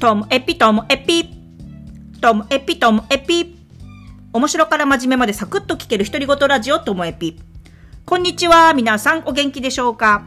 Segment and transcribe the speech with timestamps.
[0.00, 1.28] ともエピともエピ。
[2.22, 3.58] ともエピともエピ。
[4.32, 7.38] 面白から真面目までサクッと聞ける独り言ラジオともエピ。
[8.06, 8.72] こんにちは。
[8.72, 10.24] 皆さんお元気でしょうか？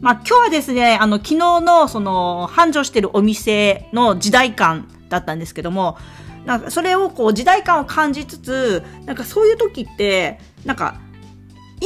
[0.00, 5.98] まあ今日はですね、あの昨日のその繁盛してるお店の時代感だったんですけども、
[6.44, 11.00] なんかそれをこう時代感を感じつつ、なんかそういう時って、なんか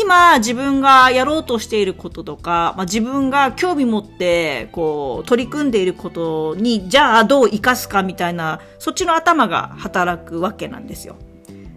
[0.01, 11.17] 今自分がやろうとしていることとか、まあ、自分が興味持ってこう取り組んでいることにじゃあどう生かすかみたいなそっちの頭が働くわけなんですよ。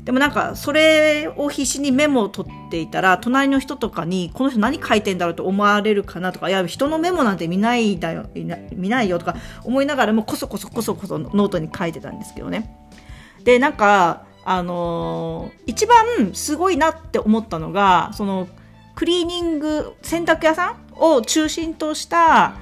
[0.03, 12.75] でもなんかそれを必死にメモを取っていたら隣の人とかにこの人何書いてんだろうと思われるかなとかいや人のメモなんて見ないだよ見ないよとか思いながらもこそこそこそこそノートに書いてたんですけどね。
[13.45, 18.47] でなんかあのー、一番すごいなって思ったのが、その、
[18.95, 22.55] クリーニング、洗濯屋さんを中心とした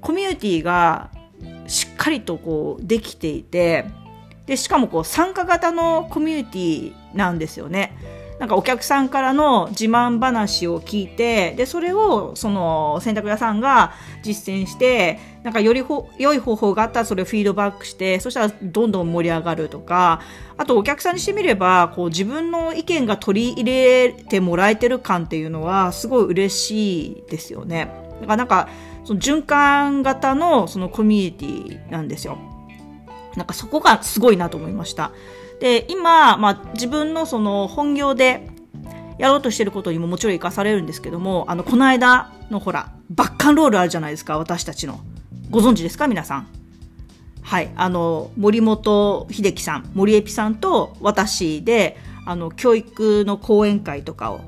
[0.00, 1.10] コミュニティが
[1.66, 3.86] しっかりとこうできていて、
[4.46, 7.96] で、しかもこう参加型のコミュニティなんですよね。
[8.38, 15.82] なんかお客さんからの自慢話を聞いて、で、それをその洗濯屋さんが実践して、なんかより
[16.18, 20.20] 良い方法があったらそれをフィードバックして、そしたらどんどん盛り上がるとか、
[20.58, 27.90] あとお客さんにしてみれば、こう自分の意見が取り入れてもらえてる感っていうのはすごい嬉しいですよね。
[28.20, 28.68] だからなんか、
[29.04, 32.36] その循環型のそのコミュニティなんですよ。
[33.36, 35.12] なんかそこがすごいなと思いました。
[35.60, 38.48] で、今、まあ、自分のその本業で
[39.18, 45.00] やろうとしてることにももちろん活かされるんですけども、あの、この間のほら、バッカンロールあるじゃないですか、私たちの。
[45.50, 46.48] ご存知ですか皆さん？
[47.42, 47.70] はい。
[47.76, 51.96] あの、森本秀樹さん、森エピさんと私で、
[52.26, 54.40] あの、教育の講演会とかを、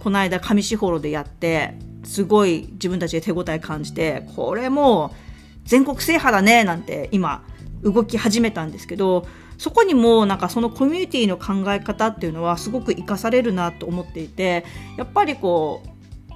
[0.00, 5.16] この間上士幌でやって、すごい自分たちで手応え感じて、これもう
[5.64, 7.42] 全国制覇だね、なんて今、
[7.82, 9.26] 動き始めたんですけど、
[9.58, 14.64] そこにもなんかそのコミュニティの考え方っていうのはすごく活かされるなと思っていて
[14.96, 15.94] やっぱりこう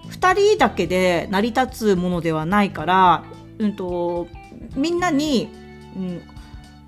[0.08, 3.24] 2人だけで成り立つものではないから、
[3.58, 4.26] うんと、
[4.74, 5.50] みんなに、
[5.96, 6.22] うん、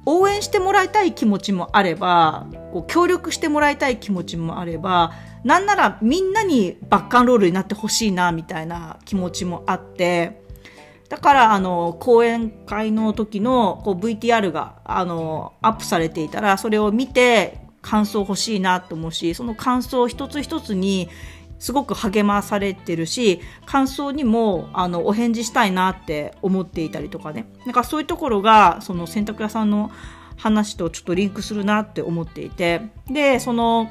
[0.07, 5.13] 応援してもらいたい気持ちもあればこう協力してもらいたい気持ちもあれば
[5.45, 10.40] なんならみんなにバッカンロールになってほしいなみたいな気持ちもあって
[11.10, 21.09] だから、あの、講演会の時のこう VTR が、あの、アップされていたら、それを見て感想欲しいなと思うし、その感想一つ一つに
[21.59, 27.47] すごく励まされてるし、感想にも、あの、お返事したいなって思っていたりとかね。
[27.66, 29.91] なんかそういうところが、その洗濯屋さんの
[30.37, 33.91] 話とちょっとリンクするなって思っていて、で、その、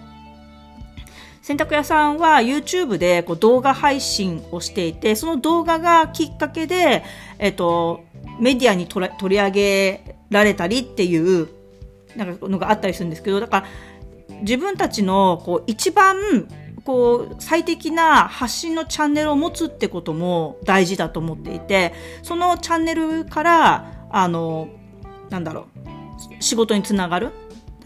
[1.50, 7.04] 洗濯屋さんは YouTube でこう動画配信をしていて、その動画がきっかけで、
[7.40, 8.04] えっと、
[8.40, 11.50] メディアに取り上げられたりっていう、
[12.16, 13.68] なんかのがあったりするんですけど、だから、
[14.42, 16.16] 自分たちのこう一番
[16.86, 21.94] こう最適な発信のチャンネルを持つってことも大事だと思っていて
[22.24, 24.70] そのチャンネルからあの
[25.30, 25.68] なんだろ
[26.40, 27.32] う仕事につながる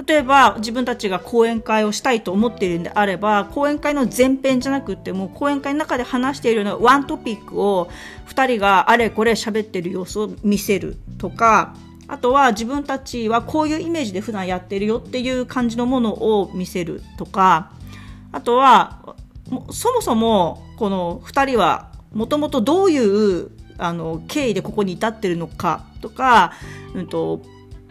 [0.05, 7.89] 例えば自分たちが講演会をしたいと思っているんであれば講演会の前編じゃなくても講演会の中で話しているようなワントピックを
[8.27, 11.75] 2人があれこれ喋ってる様子を見せるとか
[12.07, 17.71] あとは自分たちはこういうイメージで普段やってるよっていう感じのものを見せるとか
[18.31, 19.15] あとは
[19.71, 22.97] そもそもこの2人はもともとどうい
[23.41, 26.53] うあの経緯でここに至ってるのかとか、
[26.93, 27.41] うんと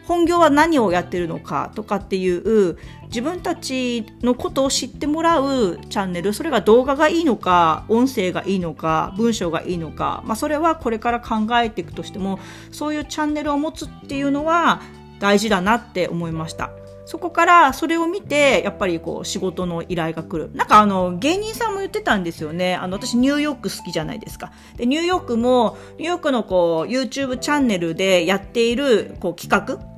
[0.07, 12.39] 本業は何をやってるのかとかっていう自分たちのことを知ってもらうチャンネルそれが動画がいいのか音声がいいのか文章がいいのか、まあ、それはこれから考えていくとしても
[12.71, 14.81] そういうチャンネルを持つっていうのは
[15.21, 16.71] 大事だなって思いました。
[17.05, 20.51] そこからそれを見てやっぱりこう仕事の依頼が来る。
[20.55, 22.75] なんかあの芸人さんも言ってたんですよね。
[22.77, 24.53] あの私ニューヨーク好きじゃないですか。
[24.77, 29.92] でニューヨークもニューヨークのこう YouTube チャンネルでやっているこう企画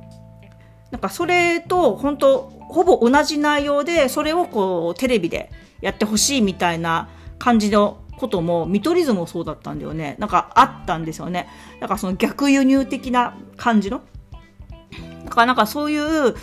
[0.95, 5.51] なんかそれと本当ほぼ同じ内容でそれをこうテレビで
[5.81, 10.15] やってほしいみたいな感じのことも見取り図もそうだったんだよね。
[10.19, 11.49] なんかあったんですよね。
[11.81, 14.03] だからその逆輸入的な感じの。
[15.25, 15.97] だからなんかそうい
[16.29, 16.33] う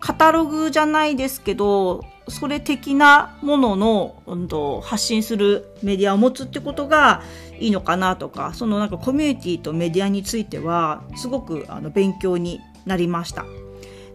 [0.00, 7.22] カタログじゃないですけどそれ的なものの、うんと、発信するメディアを持つってことが
[7.60, 13.44] いいのかなとかそのなんかコミュニティとメディアについてはすごくあの勉強になりました。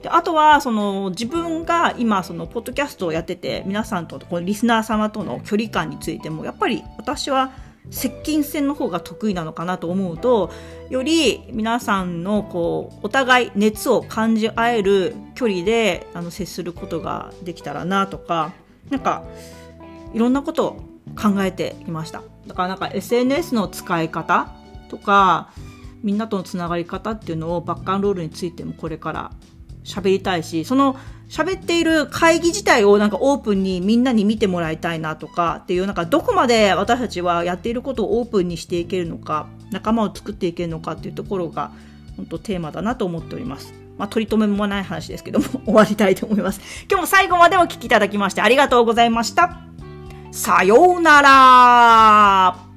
[0.02, 7.52] であとはその自分が今そのポッドキャストをやってて皆さんとこのリスナー様との距離感についてもやっぱり私は
[7.90, 10.52] 接近戦の方が得意なのかなと思うと、
[10.90, 18.54] より皆さんのこう、お互い熱を感じ合える距離であの接することができたらなとか、
[18.90, 19.24] なんか、
[20.14, 20.74] いろんなことを
[21.16, 22.22] 考えていました。
[22.46, 24.52] だからなんか SNS の使い方
[24.90, 25.52] とか、
[26.04, 29.32] みんなとのつながり方っていうのをバックアンロールについてもこれから
[29.84, 30.96] 喋りたいし、その
[31.30, 41.72] 喋っている会議自体をなんかオープンにみんなに見てもらいたいなとかっていう、なんかどこまで私たちはやっていることをオープンにしていけるのか、仲間を作っていけるのかっていうところが
[42.18, 43.74] 本当テーマだなと思っております。
[43.98, 46.60] まあ、取り留めもない話ですけども、 終わりたいと思います。
[46.90, 49.58] 今日も最後までお聴きいただきましてありがとうございました。
[50.32, 52.71] さようなら